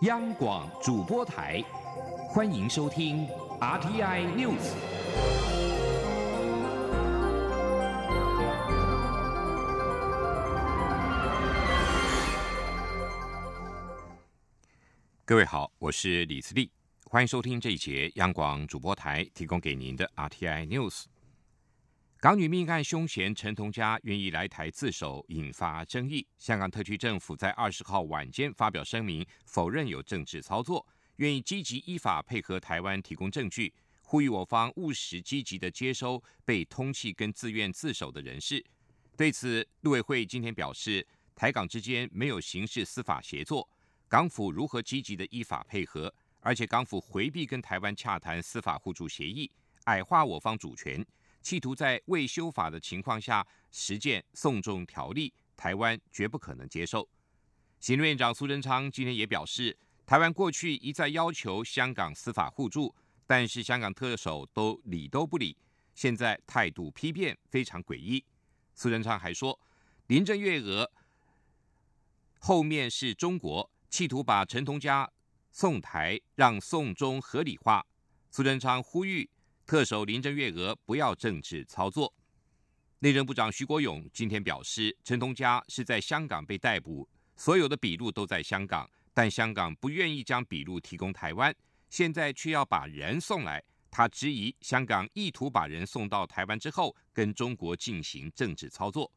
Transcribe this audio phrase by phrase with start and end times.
[0.00, 1.62] 央广主播台，
[2.28, 3.28] 欢迎收听
[3.60, 4.74] RTI News。
[15.24, 16.72] 各位好，我是李自立，
[17.04, 21.04] 欢迎收听这一节央广主播台提供给您的 RTI News。
[22.24, 26.26] 港女命案凶嫌陈同佳愿意来台自首，引发争议。
[26.38, 33.70] 香港特区政府在二十号晚间发表声明，否认有政治操作，愿意积极依法配合台湾提供证据，
[34.02, 38.64] 呼吁我方务实积极的接收被通缉跟自愿自首的人士。
[39.18, 43.68] 对此，陆委会今天表示，台港之间没有刑事司法协作，
[44.08, 46.10] 港府如何积极的依法配合，
[46.40, 49.52] 而且港府回避跟台湾洽谈司法互助协议，
[49.84, 51.04] 矮化我方主权。
[51.44, 57.06] 企图在未修法的情况下实践送中条例，台湾绝不可能接受。
[57.80, 59.76] 行政院长苏贞昌今天也表示，
[60.06, 62.94] 台湾过去一再要求香港司法互助，
[63.26, 65.54] 但是香港特首都理都不理，
[65.94, 68.24] 现在态度批变，非常诡异。
[68.74, 69.60] 苏贞昌还说，
[70.06, 70.90] 林郑月娥
[72.38, 75.12] 后面是中国，企图把陈同佳
[75.52, 77.84] 送台，让送中合理化。
[78.30, 79.28] 苏贞昌呼吁。
[79.66, 82.12] 特首林郑月娥不要政治操作。
[82.98, 91.54] 内政部长徐国勇今天表示，陈同佳是在香港被逮捕，所有的笔录都在香港，但香港不愿意将笔录提供台湾，
[91.88, 93.62] 现在却要把人送来。
[93.90, 99.10] 他质疑香港意图把人送到台湾之后，跟中国进行政治操作。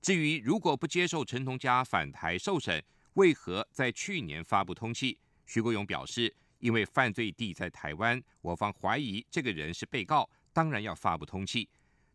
[0.00, 5.16] 至于如果不接受陈同佳返台受审，为何在去年发布通缉？
[5.44, 6.32] 徐国勇表示。
[6.58, 11.66] 因为犯罪地在台湾，我方怀疑这个人是被告，当然要发布通缉，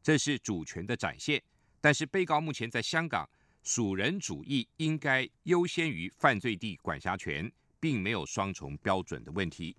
[0.02, 1.42] 这是主权的展现。
[1.80, 3.28] 但是被告目前在香港，
[3.64, 9.76] 属人主义应该优先于犯罪地管辖权，并没有双重标准的问题。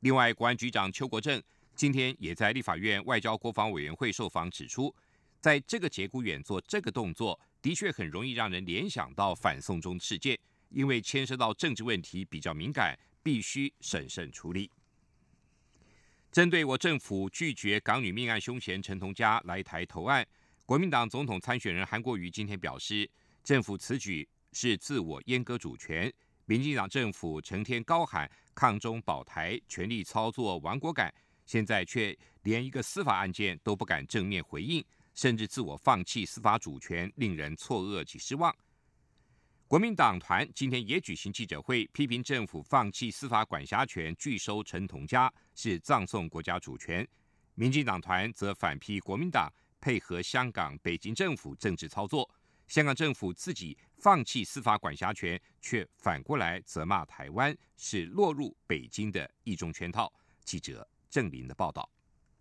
[0.00, 1.42] 另外，国安局长邱国正
[1.74, 4.94] 今天也在立法院外交国防委员会受访，指出，
[5.40, 10.38] 在这个节骨眼做这个动作，的确很容易让人联想到反送中事件，
[10.70, 12.98] 因为牵涉到政治问题，比较敏感。
[13.24, 14.70] 必须审慎处理。
[16.30, 20.24] 针对我政府拒绝港女命案凶嫌陈同佳来台投案，
[20.66, 23.10] 国民党总统参选人韩国瑜今天表示，
[23.42, 26.12] 政府此举是自我阉割主权。
[26.46, 31.12] 民进党政府成天高喊抗中保台、全力操作亡国感，
[31.46, 34.84] 现在却连一个司法案件都不敢正面回应，
[35.14, 38.54] 甚至自我放弃司法主权，令人错愕及失望。
[39.66, 47.06] 国民党团今天也举行记者会，批评政府放弃司法管辖权，拒收陈同佳是葬送国家主权。
[47.54, 52.28] 民进党团则反批国民党配合香港、北京政府政治操作，
[52.68, 60.12] 香港政府自己放弃司法管辖权，却反过来责骂台湾是落入北京的一中圈套。
[60.44, 61.88] 记者郑林的报道。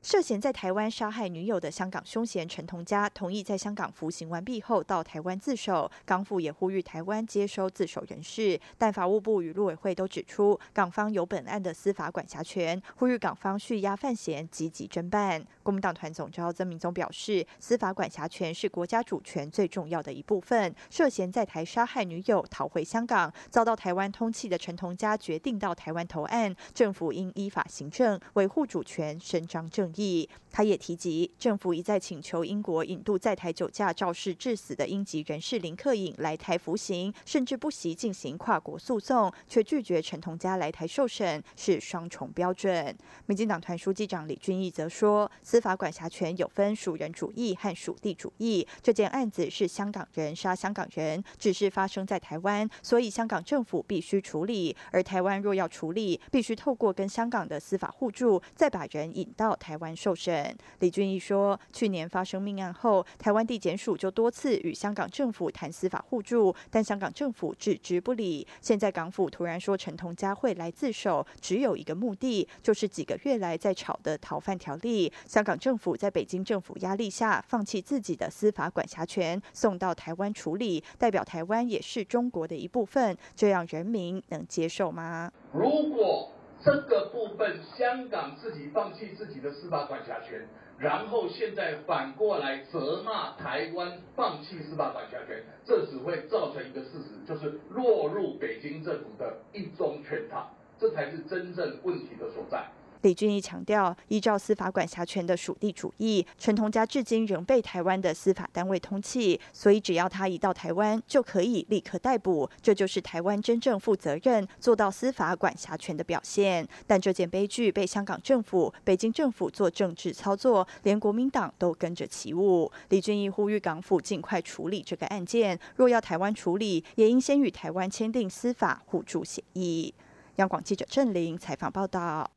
[0.04, 5.90] 涉嫌在台湾杀害女友的香港凶嫌陈同佳，同意在香港服刑完毕后到台湾自首。
[6.04, 15.42] 港府也呼吁台湾接收自首人士，但法务部与陆委会都指出，港方有本案的司法管辖权，呼吁港方续押犯嫌，积极侦办。
[15.64, 20.76] 国民党团总召曾明宗表示，司法管辖权是国家主权最重要的一部分。
[20.90, 29.93] 涉嫌在台杀害女友逃回香港，遭到台湾通缉的陈同佳决定到台湾投案，政府应依法行政，维护主权，伸张正义。
[29.96, 42.96] 意，他也提及，政府一再请求英国引渡在台酒驾肇事致死的英籍人士林克颖来台服刑，甚至不惜进行跨国诉讼，却拒绝陈同佳来台受审，是双重标准。
[43.28, 59.83] 民进党团书记长李俊毅则说，司法管辖权有分属人主义和属地主义，这件案子是香港人杀香港人，只是发生在台湾，所以香港政府必须处理，而台湾若要处理，必须透过跟香港的司法互助，再把人引到台湾。
[59.84, 68.48] 完受审，李俊毅说，去年发生命案后，台湾地检署就多次与香港政府谈司法互助，但香港政府置之不理。
[68.62, 75.12] 现在港府突然说陈同佳会来自首，只有一个目的，就是几个月来在吵的逃犯条例。
[75.28, 85.30] 香港政府在北京政府压力下，放弃自己的司法管辖权，送到台湾处理，代表台湾也是中国的一部分，这样人民能接受吗？
[85.52, 86.32] 如果。
[86.64, 100.50] 这个部分，香港自己放弃自己的司法管辖权，然后现在反过来责骂台湾放弃司法管辖权，这只会造成一个事实，就是落入北京政府的一中圈套，
[100.80, 102.66] 这才是真正问题的所在。
[103.04, 112.50] 李俊毅强调，依照司法管辖权的属地主义，陈同佳至今仍被台湾的司法单位通缉，所以只要他一到台湾，就可以立刻逮捕。
[112.62, 116.66] 这就是台湾真正负责任、做到司法管辖权的表现。
[116.88, 122.72] 但这件悲剧被香港政府、北京政府做政治操作，连国民党都跟着起舞。
[122.88, 129.94] 李俊毅呼吁港府尽快处理这个案件，若要台湾处理，也应先与台湾签订司法互助协议。
[130.38, 132.33] 央广记者郑玲采访报道。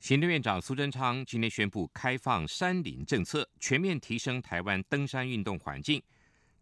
[0.00, 6.02] 行政院长苏贞昌今天宣布开放山林政策，全面提升台湾登山运动环境。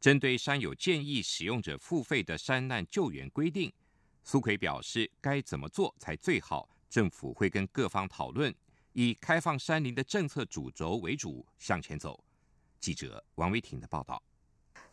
[0.00, 3.72] 针对山友建议使用者付费的山难救援规定，
[4.24, 8.52] 苏奎表示该怎么做才最好，政府会跟各方讨论，
[8.92, 12.22] 以开放山林的政策主轴为主向前走。
[12.80, 14.20] 记者王维婷的报道。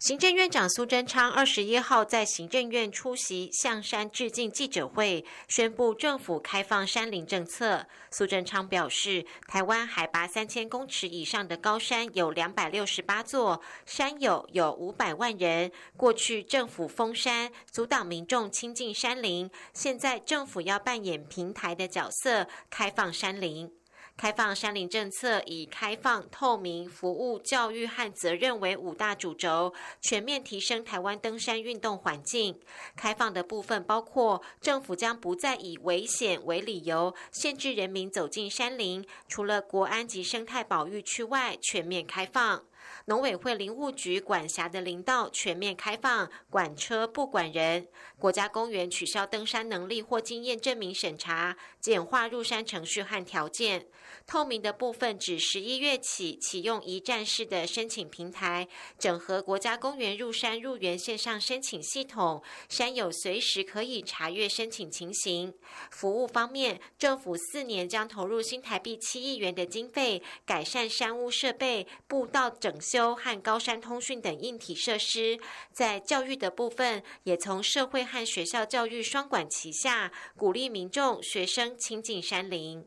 [0.06, 7.88] 行政院长苏贞昌二十一号在行政院出席象山致敬记者会，宣布政府开放山林政策。
[8.12, 15.72] 苏贞昌表示，台湾海拔三千公尺以上的高山有两百六十八座，山友有五百万人。
[15.98, 23.72] 过去政府封山，阻挡民众亲近山林，现在政府要扮演平台的角色，开放山林。
[24.18, 32.58] 开放山林政策以开放、透明、服务、教育和责任为五大主轴，全面提升台湾登山运动环境。
[32.96, 42.64] 开放的部分包括，政府将不再以危险为理由限制人民走进山林，除了国安及生态保育区外，全面开放。
[43.08, 47.88] 农委会林务局管辖的林道全面开放，管车不管人。
[48.18, 53.88] 国家公园取消登山能力或经验证明审查，简化入山程序和条件。
[54.26, 58.68] 透明的部分指十一月起启用一站式的申请平台，
[58.98, 65.54] 整合国家公园入山入园线上申请系统，山友随时可以查阅申请情形。
[65.92, 75.38] 服务方面，政府四年将投入新台币七亿元的经费，改善山屋设备、步道整修和高山通讯等硬体设施。
[75.72, 82.86] 在教育的部分，也从社会和学校教育双管齐下，鼓励民众学生亲近山林。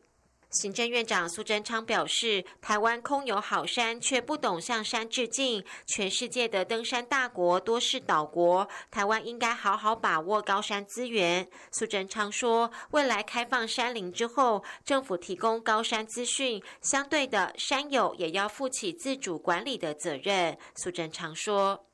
[0.51, 5.63] 行政院长苏贞昌表示，台湾空有好山，却不懂向山致敬。
[5.85, 11.47] 全世界的登山大国多是岛国，台湾应该好好把握高山资源。
[11.71, 20.57] 苏贞昌说，未来开放山林之后，政府提供高山资讯，相对的，山友也要负起自主管理的责任。
[20.73, 21.85] 苏贞昌说，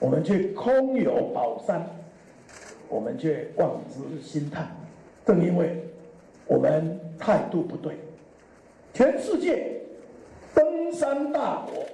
[0.00, 1.88] 我们去空有宝山，
[2.90, 4.68] 我们却望之兴叹。
[5.24, 5.82] 正因为。
[6.46, 7.94] 我们态度不对，
[8.92, 9.80] 全世界
[10.52, 11.84] 登山大国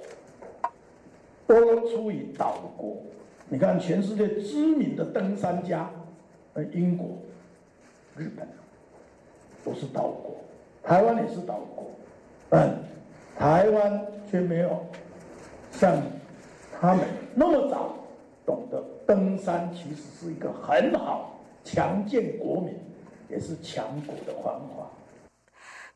[1.45, 2.97] 都出于岛国。
[3.49, 5.87] 你看，全世界知名的登山家，
[6.55, 7.19] 呃，英国、
[8.15, 8.47] 日本
[9.63, 10.37] 都是岛国，
[10.81, 11.91] 台湾也是岛国，
[12.49, 12.73] 但
[13.37, 14.83] 台湾却没有
[15.71, 16.01] 像
[16.81, 17.05] 他们
[17.35, 17.95] 那么早
[18.43, 22.75] 懂得登山，其实是一个很好强健国民。
[23.29, 24.89] 也是强国的方法。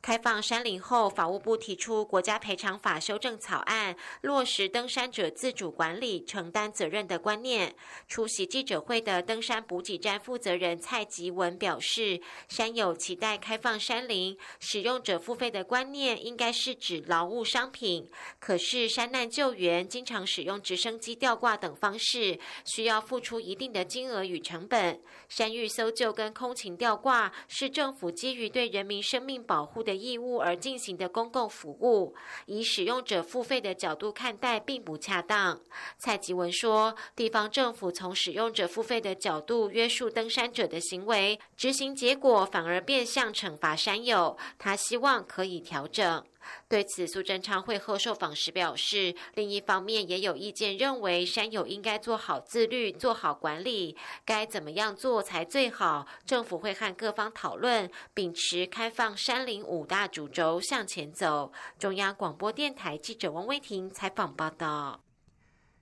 [0.01, 7.75] 开放山林后，法务部提出国家赔偿法修正草案，落实登山者自主管理、承担责任的观念。
[8.07, 18.09] 出席记者会的登山补给站负责人蔡吉文表示，山友期待开放山林，使用者付费的观念应该是指劳务商品。
[18.39, 24.99] 可是山难救援经常使用直升机吊挂等方式，需要付出一定的金额与成本。
[25.29, 29.90] 山域搜救跟空勤吊挂是政府基于对人民生命保护的。
[29.95, 35.59] 义务而进行的公共服务，以使用者付费的角度看待，并不恰当。
[35.97, 44.37] 蔡吉文说，地方政府从使用者付费的角度约束登山者的行为，执行结果反而变相惩罚山友。
[44.57, 46.23] 他希望可以调整。
[46.67, 56.07] 对此，苏贞昌会后受访时表示，另一方面也有意见认为，山友应该做好自律，做好管理，该怎么样做才最好？
[56.25, 61.51] 政府会和各方讨论，秉持开放山林五大主轴向前走。
[61.77, 65.03] 中央广播电台记者王威婷采访报道。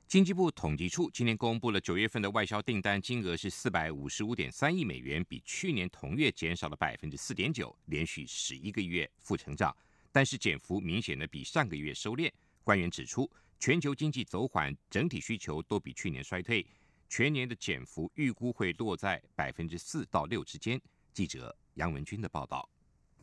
[0.08, 9.76] 经济部统计处今年公布了九月份的外销订单金额是四百五十五点三亿美元，比去年同月减少了百分之四点九，连续十一个月负成长。
[10.12, 12.32] 但是减幅明显的比上个月收敛。
[12.63, 16.66] 官员指出，全球经济走缓，整体需求都比去年衰退，
[17.08, 20.80] 全年的减幅预估会落在百分之四到六之间。
[21.13, 22.70] 记者杨文军的报道。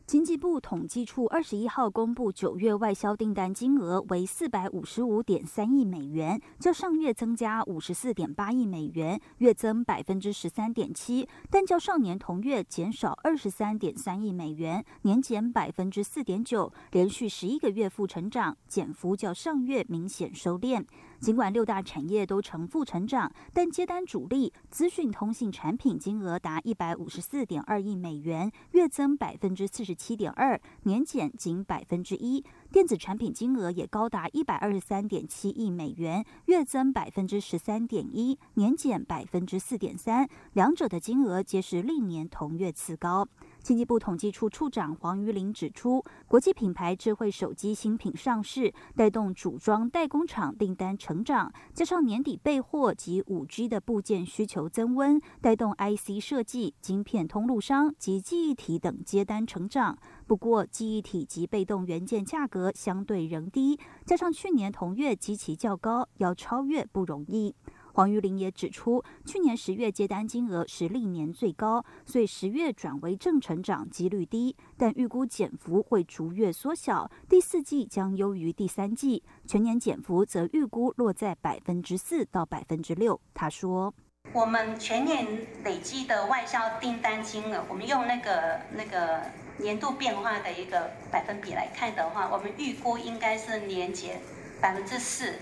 [0.07, 20.85] 经济部统计处二十一号公布九月外销订单金额为四百五十五点三亿美元，较上月增加五十四点八亿美元，月增百分之十三点七，但较上年同月减少二十三点三亿美元，年减百分之四点九，连续十一个月负成长，减幅较上月明显收敛。
[21.19, 32.43] 尽管六大产业都呈负成长，但接单主力资讯通信产品金额达一百五十四点二亿美元，月增百分之四十七点二，年减仅百分之一。
[32.71, 43.27] 电子产品金额也高达一百二十三点七亿美元，月增百分之十三点一，年减百分之四点三，两者的金额皆是历年同月次高。
[43.67, 59.97] 经济部统计处处长黄于林指出，国际品牌智慧手机新品上市，带动组装代工厂订单成长，加上年底备货及五 G 的部件需求增温，带动 IC 设计、晶片通路商及记忆体等接单成长。
[60.25, 67.53] 不过，记忆体及被动元件价格相对仍低，加上去年同月基期较高，要超越不容易。
[67.97, 83.19] 黄玉玲也指出，去年十月接单金额是历年最高，所以十月转为正成长几率低，但预估减幅会逐月缩小，第四季将优于第三季，全年减幅则预估落在百分之四到百分之六。
[83.33, 83.91] 他说
[84.31, 85.25] ：“我们全年
[85.63, 89.23] 累积的外销订单金额，我们用那个那个
[89.57, 94.21] 年度变化的一个百分比来看的话，我们预估应该是年减
[94.61, 95.33] 百分之四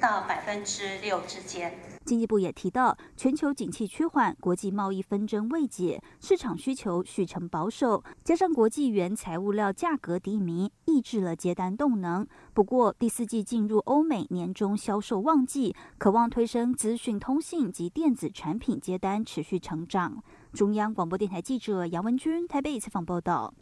[0.00, 12.26] 到百分之六之间。”经济部也提到，全球景气趋缓，国际贸易纷争未解，市场需求续呈保守，加上国际原材物料价格低迷，抑制了接单动能。
[12.52, 20.22] 不过，第四季进入欧美年终销售旺季，渴望推升资讯通信及电子产品接单持续成长。
[20.52, 23.52] 中央广播电台记者杨文君台北采访报道。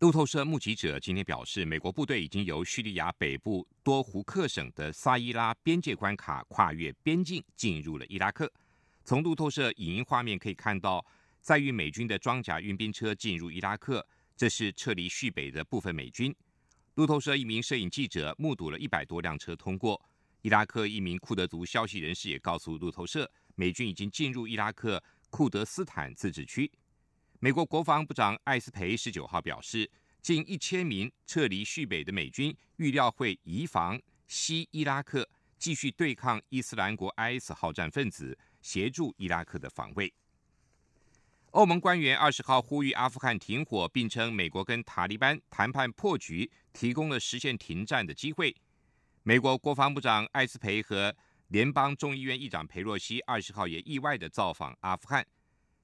[0.00, 8.50] 路透社目击者今天表示，美国部队已经由叙利亚北部多胡克省的萨伊拉边界关卡跨越边境进入了伊拉克。
[9.04, 11.04] 从路透社影音画面可以看到，
[11.42, 14.02] 在与美军的装甲运兵车进入伊拉克，
[14.34, 16.34] 这是撤离叙北的部分美军。
[16.94, 20.00] 路透社一名摄影记者目睹了一百多辆车通过。
[20.40, 26.72] 伊拉克一名库德族消息人士也告诉路透社，美军已经进入伊拉克库德斯坦自治区。
[27.42, 40.12] 美国国防部长艾斯培十九号表示，近一千名撤离叙北的美军预料会移防西伊拉克，继续对抗伊斯兰国 IS 好战分子，协助伊拉克的防卫。
[41.52, 48.54] 欧盟官员二十号呼吁阿富汗停火，并称美国跟塔利班谈判破局，提供了实现停战的机会。
[49.22, 51.16] 美国国防部长艾斯培和
[51.48, 55.26] 联邦众议院议长佩洛西二十号也意外的造访阿富汗。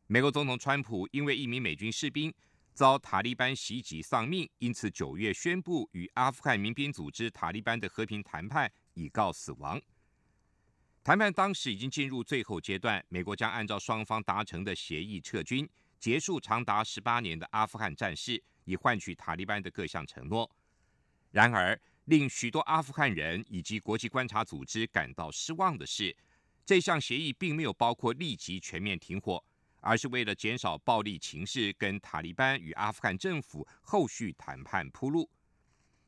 [0.09, 2.33] 美国总统川普因为一名美军士兵
[2.73, 9.83] 遭塔利班袭击丧命，因此九月宣布与阿富汗民兵组织塔利班的和平谈判已告死亡。
[11.03, 20.49] 谈判当时已经进入最后阶段，美国将按照双方达成的协议撤军，结束长达十八年的阿富汗战事，以换取塔利班的各项承诺。
[21.33, 26.17] 然而，令许多阿富汗人以及国际观察组织感到失望的是，
[26.65, 29.43] 这项协议并没有包括立即全面停火。
[29.87, 35.31] 而是为了减少暴力情势，跟塔利班与阿富汗政府后续谈判铺路。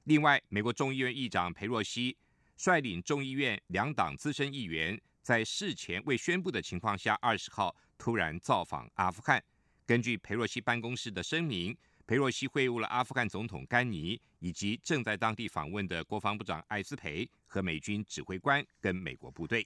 [0.05, 2.17] 另外，美国众议院议长佩洛西
[2.57, 9.41] 率领众议院两党资深议员，在事前未宣布的情况下，二十号突然造访阿富汗。
[9.87, 19.65] 根据佩洛西办公室的声明，佩洛西会晤了阿富汗总统甘尼，以及正在当地访问的国防部长艾斯培和美军指挥官跟美国部队。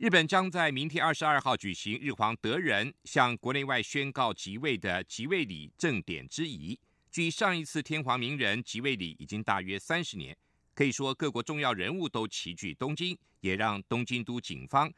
[0.00, 6.80] 日本将在明天二十二号举行日皇德仁向国内外宣告即位的即位礼正典之仪。
[7.10, 10.34] 距上一次天皇明仁即位礼已经大约三十年，
[10.74, 14.90] 可以说各国重要人物都齐聚东京，也让东京都警方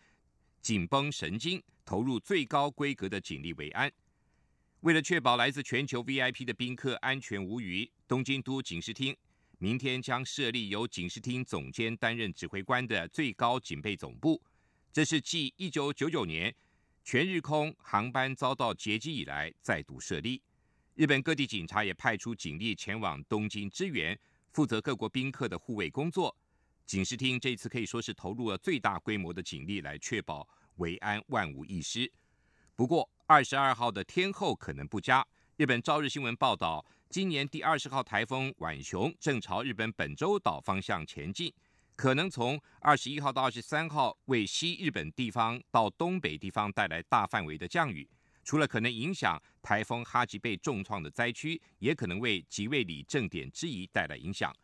[0.60, 3.90] 紧绷神经，投入最高规格的警力维安。
[4.82, 9.16] 为了确保来自全球 VIP 的宾客安全无虞，东京都警视厅
[9.58, 14.40] 明天将设立由警视厅总监担任指挥官的最高警备总部。
[14.92, 16.54] 这是继一九九九年
[17.02, 20.42] 全日空航班遭到劫机以来再度设立。
[20.94, 24.18] 日本各地警察也派出警力前往东京支援，
[24.52, 26.36] 负责各国宾客的护卫工作。
[26.84, 30.46] 警视厅这次可以说是投入了最大规模的警力来确保
[30.76, 32.12] 维安万无一失。
[32.76, 35.26] 不过，二十二号的天候可能不佳。
[35.56, 41.50] 日本朝日新闻报道，今年第二十号台风晚熊正朝日本本州岛方向前进。
[41.94, 48.08] 可能从二十一号到二十三号为西日本地方到东北地方带来大范围的降雨，
[48.42, 54.54] 除了可能影响台风哈吉贝重创的灾区，也可能为吉卫里正点之仪带来影响。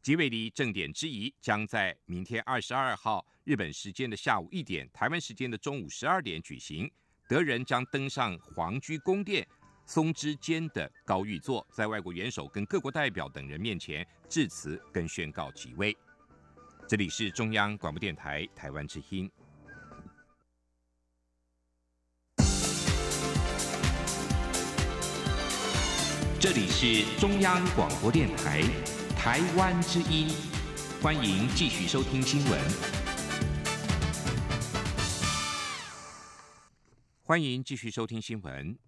[0.00, 6.90] 吉卫里正点之仪将在明天二十二号日本时间的下午一点，台湾时间的中午十二点举行。
[7.28, 9.46] 德仁将登上皇居宫殿
[9.86, 15.96] 松之间的高玉座，在外国元首跟各国代表等人面前致辞跟宣告即位。
[16.92, 19.30] 这里是中央广播电台台湾之音。
[26.38, 28.60] 这里是中央广播电台
[29.16, 30.28] 台湾之音，
[31.00, 32.60] 欢迎继续收听新闻。
[37.22, 38.78] 欢迎继续收听新闻。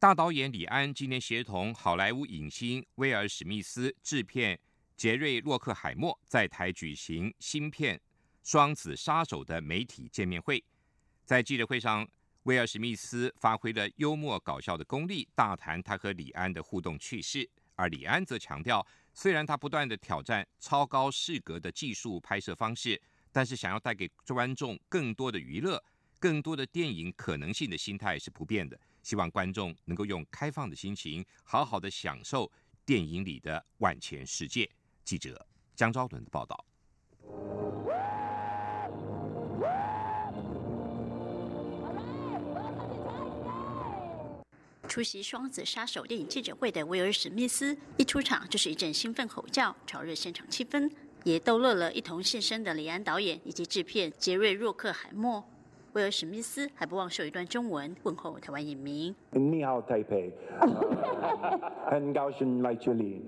[0.00, 4.58] 大导演李安今年协同好莱坞影星威尔史密斯、制片
[5.02, 7.96] 杰瑞洛克海默在台举行新片
[8.44, 10.62] 《双子杀手》的媒体见面会，
[11.24, 12.08] 在记者会上。
[12.44, 17.44] 威尔史密斯发挥了幽默搞笑的功力，大谈他和李安的互动趣事；
[17.74, 25.82] 而李安则强调，虽然他不断的挑战超高视格的技术拍摄方式，但是想要带给观众更多的娱乐、
[26.20, 28.80] 更多的电影可能性的心态是不变的。
[29.02, 32.48] 希望观众能够用开放的心情，好好的享受
[32.86, 34.70] 电影里的万千世界。
[35.04, 36.64] 记者江昭伦的报道。
[44.88, 50.90] 出席《双子杀手》电影记者会的威尔史密斯一出场就是一阵兴奋吼叫，炒热现场气氛，
[51.24, 55.42] 也逗乐了一同现身的李安导演以及制片杰瑞·洛克海默。
[55.94, 60.30] 威尔史密斯还不忘秀一段中文问候台湾影迷：“你好，台北，
[61.90, 63.22] 很高兴来这里。”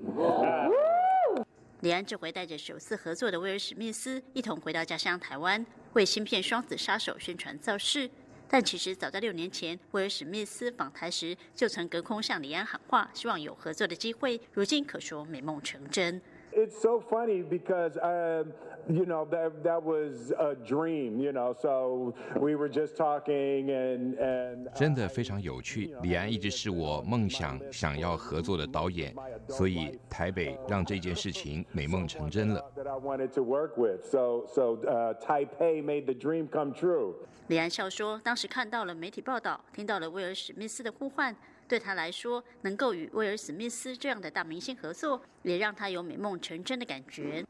[1.85, 8.09] 李安这回带着首次合作的威尔史密斯一同回到家乡台湾，为新片《双子杀手》宣传造势。
[8.49, 14.41] 但其实早在六年前，威尔史密斯访台时就曾隔空向李安喊话，希望有合作的机会。
[14.55, 16.19] 如今可说美梦成真。
[16.57, 18.53] It's so funny because um,
[18.89, 21.53] you know that that was a dream, you know.
[21.53, 24.69] So we were just talking and and.
[24.73, 25.93] 真的非常有趣。
[26.03, 29.13] 李安一直是我梦想想要合作的导演，
[29.49, 32.65] 所以台北让这件事情美梦成真了。
[32.77, 37.15] That I wanted to work with, so so uh, Taipei made the dream come true.
[37.49, 41.35] 李安笑说，当时看到了媒体报道，听到了威尔史密斯的呼唤。
[41.67, 47.45] 对他来说，能够与威尔史密斯这样的大明星合作，也让他有美梦成真的感觉。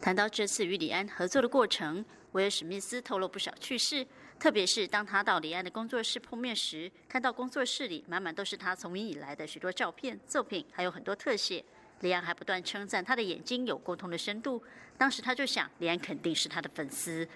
[0.00, 4.06] 谈到这次与李安合作的过程，威尔史密斯透露不少趣事，
[4.38, 11.64] 特别是当他到李安的工作室碰面时，看到工作室里满满都是他从影以来的许多照片、作品，还有很多特写。
[12.00, 14.62] 李安还不断称赞他的眼睛有沟通的深度。
[14.96, 17.26] 当时他就想，李安肯定是他的粉丝。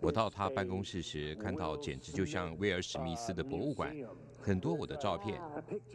[0.00, 3.94] 我到他办公室时，看到简直就像威尔史密斯的博物馆，
[4.40, 5.40] 很多我的照片，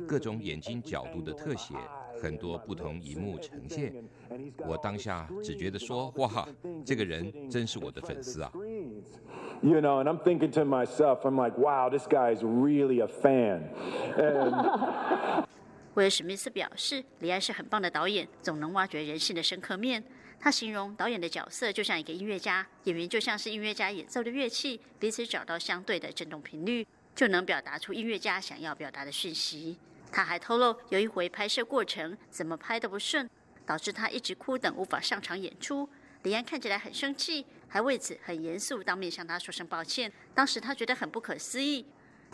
[0.08, 1.74] 各种眼睛角度的特写，
[2.22, 3.94] 很多不同荧幕呈现。
[4.68, 6.48] 我当下只觉得说，哇，
[6.86, 8.52] 这个人真是我的粉丝啊。
[9.62, 13.70] You know, and I'm thinking to myself, I'm like, wow, this guy is really a fan.
[15.96, 20.04] 威尔史密斯表示，李安是很棒的导演，总能挖掘人性的深刻面。
[20.40, 29.78] 他形容导演的角色就像一个音乐家，演员就像是音乐家演奏的乐器，彼此找到相对的振动频率，就能表达出音乐家想要表达的讯息。
[30.12, 33.30] 他还透露，有一回拍摄过程怎么拍都不顺，
[33.64, 35.88] 导致他一直哭等无法上场演出。
[36.24, 40.12] 李安看起来很生气，还为此很严肃当面向他说声抱歉。
[40.34, 41.86] 当时他觉得很不可思议。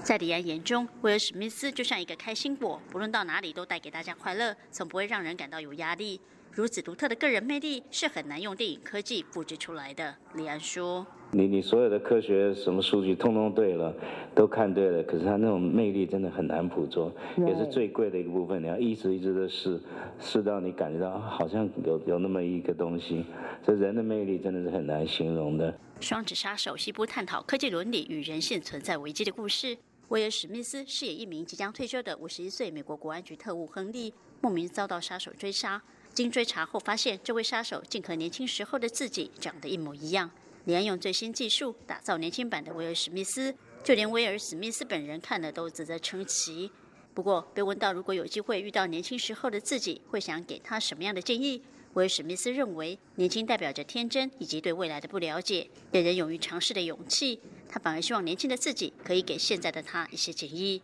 [0.02, 6.20] 在李安眼中，威尔史密斯就像一个开心果，不论到哪里都带给大家快乐，从不会让人感到有压力。
[6.52, 10.16] 如此独特的个人魅力是很难用电影科技复制出来的。
[10.34, 13.94] 李安说：“你你所有的科学什么数据通通对了，
[14.34, 18.62] 都看对了，可是他那种魅力真的很难捕捉，也是最贵的一个部分。
[18.64, 19.80] 你要一直一直的试，
[20.20, 23.24] 试到你感觉到好像有有那么一个东西。
[23.64, 29.78] 这人的魅力真的是很难形容的。”双子杀手西部探讨科技伦理与人性存在危机的故事。
[30.10, 35.80] 威尔史密斯饰演一名即将退休的五十一岁美国国安局特务亨利，莫名遭到杀手追杀。
[36.16, 40.32] 经追查后发现，这位杀手竟和年轻时候的自己长得一模一样。
[40.66, 46.72] 连用最新技术打造年轻版的威尔史密斯，就连威尔史密斯本人看了都啧啧称奇。
[47.14, 51.62] 不过被问到如果有机会遇到年轻时候的自己，会想给他什么样的建议？
[51.94, 57.40] 威尔史密斯认为，年轻代表着天真以及对未来的不了解，给人勇于尝试的勇气。
[57.68, 60.82] 他反而希望年轻的自己可以给现在的他一些建议。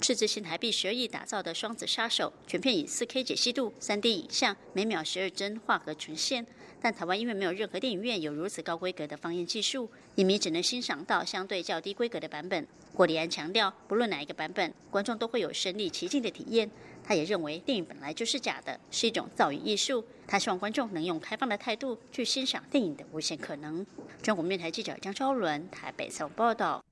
[0.00, 6.44] 斥资新台币十二亿打造的《双子杀手》全片以四 K 解析度、三 D 影像，每秒十二帧画格呈现，
[6.80, 12.66] 但台湾因为没有任何电影院有如此高规格的放映技术，影迷只能欣赏到相对较低规格的版本。
[12.92, 16.68] 郭立安强调，不论哪一个版本，观众都会有身临其境的体验。
[17.04, 20.04] 他也认为，电影本来就是假的，是一种造影艺术。
[20.26, 23.84] 他希望观众能用开放的态度去欣赏电影的无限可能。
[24.22, 26.82] 中国面台记者张昭伦台北采访报道。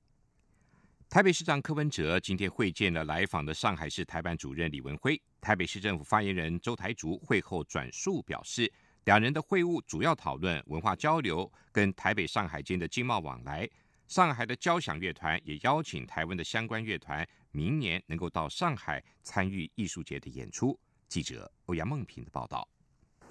[1.09, 5.21] 台北市长柯文哲今天会见了来访的上海市台办主任李文辉。
[5.41, 8.71] 台北市政府发言人周台竹会后转述表示，
[9.05, 13.69] 两人的会晤主要讨论文化交流跟台北、上海间的经贸往来。
[14.11, 20.77] 上海的交响乐团也邀请台湾的相关乐团明年能够到上海参与艺术节的演出。
[21.07, 22.67] 记者欧阳梦平的报道。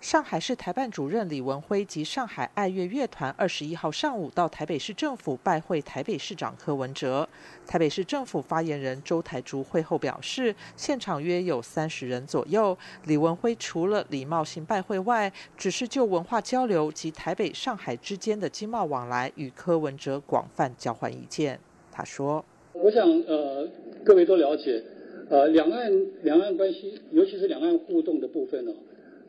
[0.01, 7.29] 上海市台办主任李文辉及上海爱乐乐团二十一号上午到台北市政府拜会台北市长柯文哲。
[7.67, 12.77] 台北市政府发言人周台竹会后表示，现场约有三十人左右。
[13.05, 21.61] 李文辉除了礼貌性拜会外，只是就文化交流及台北、上海之间的经贸往来与柯文哲广泛交换意见。
[21.93, 23.69] 他说：“我想，呃，
[24.03, 24.83] 各位都了解，
[25.29, 28.73] 呃，两岸两岸关系，尤其是两岸互动的部分呢。”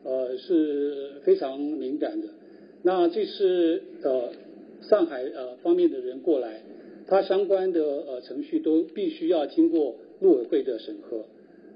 [0.04, 2.28] 呃是非常敏感的。
[2.82, 4.32] 那这次呃
[4.82, 6.62] 上海呃方面的人过来，
[7.06, 11.24] 他相关的呃程序都必须要经过陆委会的审核。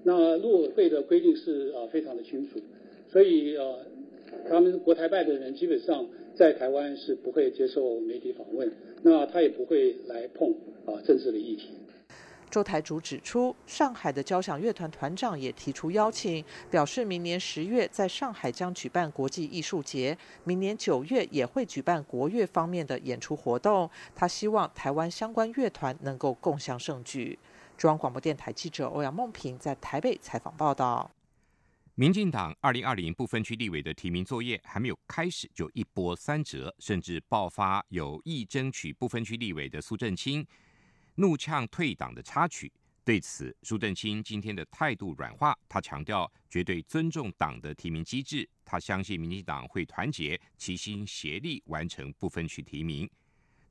[0.04, 2.60] 那陆委会的规定是啊非常的清楚，
[3.10, 3.78] 所以呃
[4.48, 8.70] 他们国台办的人基本上在台湾是不会接受媒体访问，
[9.02, 10.54] 那他也不会来碰
[10.86, 11.68] 啊政治的议题。
[12.50, 23.90] 周台主指出，上海的交响乐团团长也提出邀请，表示明年十月在上海将举办国际艺术节，明年九月也会举办国乐方面的演出活动。
[24.14, 27.38] 他希望台湾相关乐团能够共享盛举。
[27.76, 31.10] 中央广播电台记者欧阳梦平在台北采访报道。
[31.94, 40.46] 民进党二零二零不分区立委的提名作业还没有开始，就一波三折，甚至爆发有意争取不分区立委的苏正清。
[41.16, 42.70] 怒呛退党的插曲，
[43.02, 53.08] 对此苏正清今天的态度软化，他强调绝对尊重党的提名机制，他相信民进党会团结齐心协力完成不分区提名。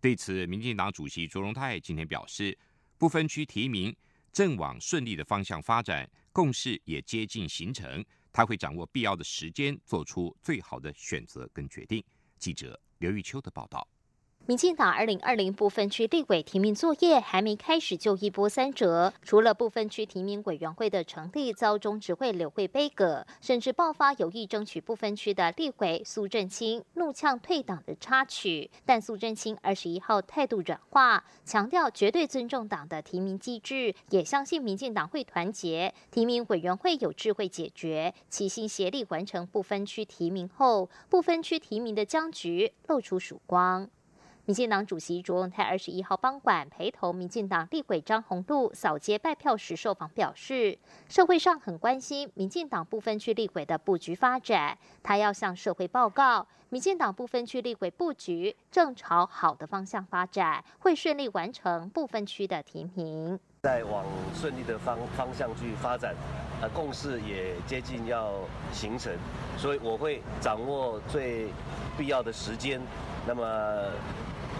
[0.01, 2.57] 对此，民进党主席卓荣泰今天表示，
[2.97, 3.95] 不分区提名
[4.31, 8.03] 正往顺利的方向发展，共识也接近形成，
[8.33, 12.03] 他会掌握必要的时间，做出最好的选择跟决定。
[12.39, 13.87] 记者刘玉秋的报道。
[14.47, 28.69] 民进党二零二零部分区立委提名作业还没开始就一波三折，除了部分区提名委员会的成立遭中执会刘会杯葛，甚至爆发有意争取部分区的立委苏振清怒呛退党的插曲。
[28.85, 43.89] 但苏振清二十一号态度软化，强调绝对尊重党的提名机制，也相信民进党会团结，提名委员会有智慧解决，齐心协力完成部分区提名后，部分区提名的僵局露出曙光。
[44.47, 50.77] 民进党主席卓永泰二十一号傍晚陪同民进党立委张宏禄扫街拜票时受访表示，
[51.09, 64.05] 社会上很关心民进党部分区立委的布局发展，他要向社会报告，民进党部分区立委布局正朝好的方向发展，会顺利完成部分区的提名，在往
[64.35, 66.13] 顺利的方方向去发展，
[66.61, 68.35] 呃，共识也接近要
[68.71, 69.11] 形成，
[69.57, 71.47] 所以我会掌握最
[71.97, 72.79] 必要的时间，
[73.25, 73.43] 那么。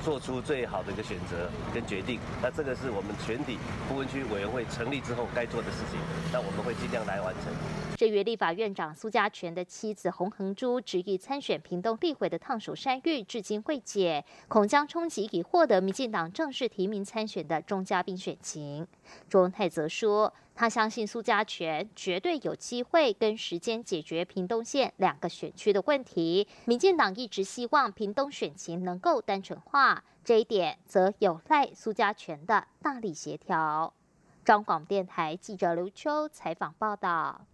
[0.06, 3.58] 做出最好的一个选择跟决定，那这个是我们全体
[3.90, 6.00] 不分区委员会成立之后该做的事情，
[6.32, 7.52] 那我们会尽量来完成。
[7.98, 18.86] 这月立法院长苏家全的妻子洪恒珠执意参选屏东立委的烫手山芋至今未解，恐将冲击已获得民进党正式提名参选的钟嘉宾选情。
[19.28, 20.32] 卓文泰则说。
[20.58, 26.48] 他相信苏家全绝对有机会跟时间解决屏东县两个选区的问题。
[26.64, 33.94] 民进党一直希望屏东选情能够单纯化，这一点则有赖苏家全的大力协调。
[34.46, 37.46] 中广电台记者刘秋采访报道。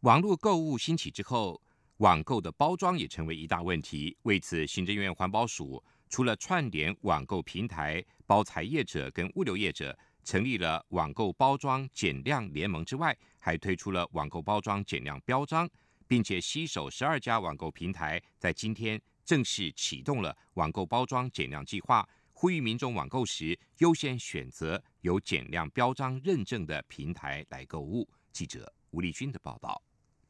[0.00, 1.60] 网络购物兴起之后，
[1.98, 4.16] 网购的包装也成为一大问题。
[4.22, 9.94] 为此，行政院环保署除了串联网购平台、包材业者跟物流业者。
[10.24, 15.68] 成立了网购包装减量联盟之外，还推出了网购包装减量标章，
[16.08, 28.08] 并且携手十二家网购平台，在今天正式启动了网购包装减量计划，呼吁民众网购时优先选择有减量标章认证的平台来购物。
[28.32, 29.80] 记者吴立军的报道。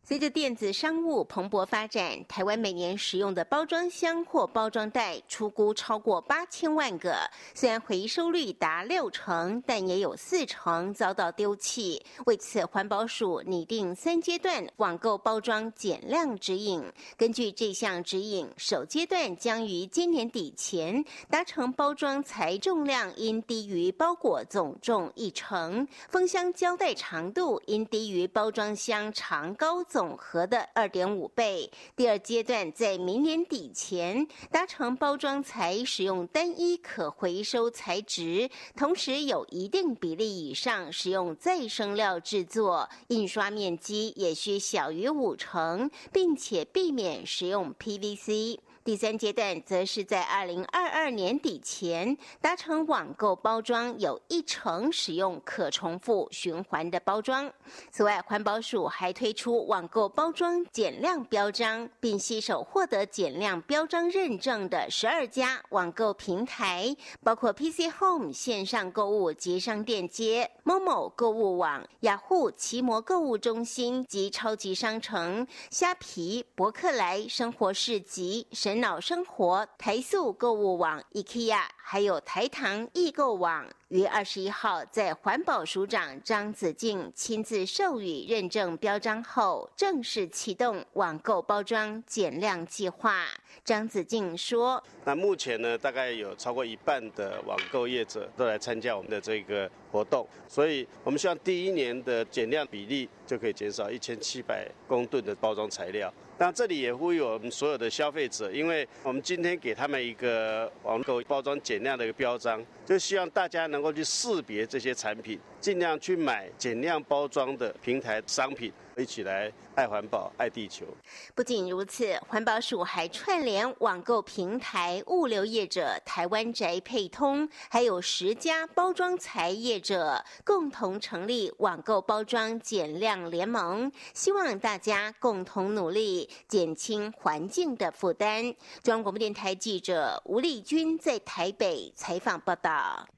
[0.07, 7.17] 随着电子商务蓬勃发展，台湾每年使用的包装箱或包装袋出估超过八千万个。
[7.55, 12.05] 虽然回收率达六成，但也有四成遭到丢弃。
[12.27, 16.85] 为此，环保署拟定三阶段网购包装减量指引。
[17.17, 29.83] 根据这项指引，首阶段将于今年底前达成包装材重量应低于包裹总重一成，封箱胶带长度应低于包装箱长高。
[29.95, 31.71] 总和的二点五倍。
[31.95, 48.59] 第二阶段在明年底前达成包装材使用单一可回收材质，同时有一定比例以上使用再生料制作，印刷面积也需小于五成，并且避免使用 PVC。
[48.85, 57.51] 第三阶段则是在二零二二年底前达成网购包装有一成使用可重复循环的包装。
[57.90, 78.74] 此外，环保署还推出网购包装减量标章，并携手获得减量标章认证的十二家网购平台，包括 PC Home 线上购物及商店街、某某购物网、雅虎奇摩购物中心及超级商城、虾皮、博客来生活市集神。
[78.75, 83.67] 脑生活、台塑购物网、IKEA，还有台糖易购网。
[83.89, 93.27] 于二十一号，在环保署长张子静亲自授予认证标章后，正式启动网购包装减量计划。
[93.65, 106.13] 张子静说：“那目前呢，大概有超过一半的网购业者都来参加我们的这个活动，所以我们希望第一年的减量比例就可以减少一千七百公吨的包装材料。
[106.37, 120.87] 那这里也呼吁我们所有的消费者，因为我们今天给他们一个网购包装减量的一个标章，就希望大家能。”够去识别这些产品，尽量去买减量包装的平台商品，一起来爱环保、爱地球。
[121.35, 138.43] 不仅如此，环保署还串联网购平台、物流业者、台湾宅配通，还有十家包装材业者，共同成立网购包装减量联盟，希望大家共同努力，减轻环境的负担。
[138.83, 143.09] 中央广播电台记者吴丽君在台北采访报道。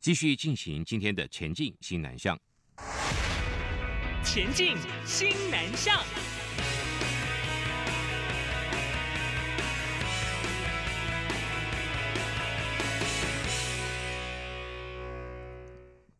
[0.00, 2.38] 继续进行今天的前进新南向。
[4.26, 5.96] 前进新南向。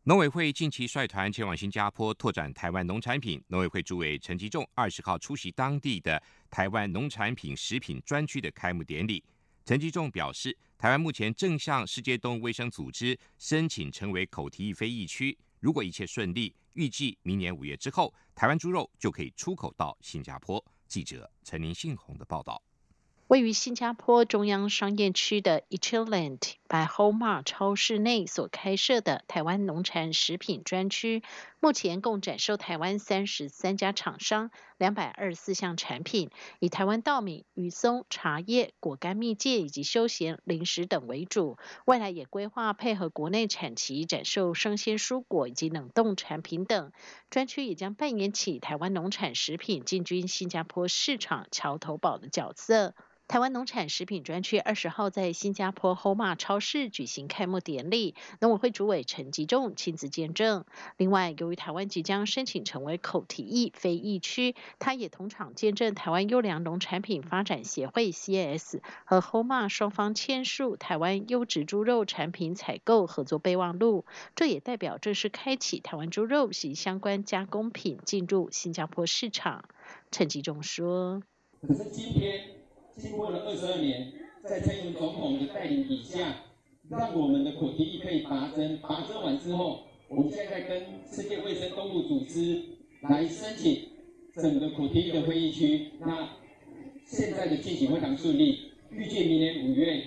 [0.05, 3.42] 农委会近期率团前往新加坡拓展台湾农产品。
[3.49, 9.23] 农委会主委陈吉仲二十号出席当地的台湾农产品食品专区的开幕典礼。
[9.64, 10.57] 陈吉仲表示。
[10.79, 15.37] 台湾目前正向世界动物卫生组织申请成为口蹄疫非疫区。
[15.61, 20.64] 如果一切顺利，预计明年五月之后，台湾猪肉就可以出口到新加坡。
[20.87, 22.62] 记者陈林信宏的报道。
[23.29, 31.22] 位于新加坡中央商业区的 Echiland by Homa 超市内所开设的台湾农产食品专区，
[31.61, 41.57] 目前共展售台湾三十三家厂商两百二十四项产品，以台湾稻米、鱼松、茶叶、果干、蜜饯以及休闲零食等为主。
[41.85, 46.92] 未来也规划配合国内产期展售生鲜蔬果以及冷冻产品等。
[47.31, 52.94] 专区也将扮演起台湾农产食品进军新加坡市场桥头堡的角色。
[53.28, 60.64] 台湾农产食品专区二十号在新加坡 Homa 超市举行开幕典礼，农委会主委陈吉仲亲自见证。
[60.96, 74.04] 另外，由于台湾即将申请成为口蹄疫非疫区，他也同场见证台湾优良农产品发展协会 CAS 和 Homa 双方签署台湾优质猪肉产品采购合作备忘录，
[74.36, 79.64] 这也代表正式开启台湾猪肉及相关加工品进入新加坡市场。
[80.12, 81.24] 陈吉仲说
[81.66, 82.54] ：“可是今天。”
[82.96, 84.11] 经过了二十二年，
[84.42, 86.44] 在蔡英文总统的带领底下，
[86.88, 88.78] 让我们的口蹄疫可以拔针。
[88.78, 92.62] 拔针完之后，我们现在跟世界卫生动物组织
[93.02, 93.82] 来申请
[94.35, 95.90] 整个口蹄疫的会议区。
[96.00, 96.30] 那
[97.04, 100.02] 现在的进行非常顺利，预计明年五月，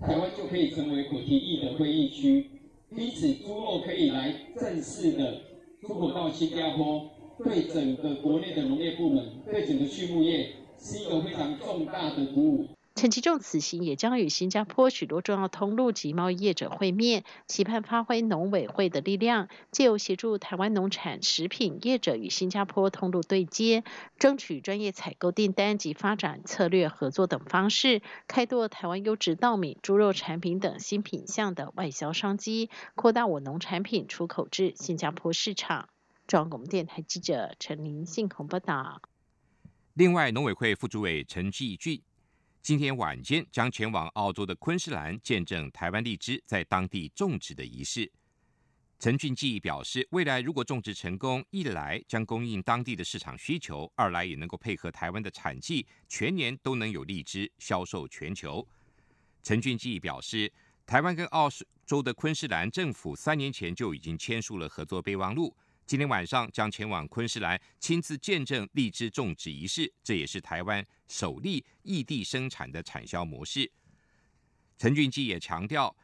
[0.00, 2.50] 台湾就可以成为口蹄疫的会议区。
[2.94, 5.40] 因此，猪肉可以来正式的
[5.80, 7.08] 出口到新加坡，
[7.42, 10.50] 对整个国内的农业部门，对整个畜牧业。
[10.78, 12.68] 是一个非常重大的鼓舞。
[12.96, 23.82] 陈其仲此行也将与新加坡许多重要通路及贸易业者会面，期盼发挥农委会的力量，借由协助台湾农产食品业者与新加坡通路对接，
[24.20, 35.88] 争取专业采购订单及发展策略合作等方式，开拓台湾优质稻米、猪肉产品等新品项的外销商机，扩大我农产品出口至新加坡市场。
[36.28, 39.02] 中央广播电台记者陈林信宏报道。
[39.94, 42.02] 另外，农委会副主委陈继俊
[42.60, 48.10] 今天晚间将前往澳洲的昆士兰，见证台湾荔枝在当地种植的仪式。
[48.98, 58.66] 陈俊记表示，未来如果种植成功，一来将供应当地的市场需求，二来也能够配合台湾的产季，全年都能有荔枝销售全球。
[59.44, 60.52] 陈俊记表示，
[60.84, 61.48] 台湾跟澳
[61.86, 65.54] 洲的昆士兰政府三年前就已经签署了合作备忘录。
[65.86, 73.70] 今天晚上将前往昆士兰亲自见证荔枝种植仪式，这也是台湾首例异地生产的产销模式。
[74.78, 75.94] 陈俊基也强调，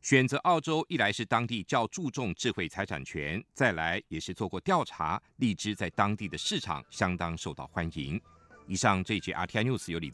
[0.00, 8.18] 选择澳洲一来是当地较注重智慧财产权，再来也是做过调查，荔枝在当地的市场相当受到欢迎。
[8.66, 10.06] 以上这一节 RTI News 由李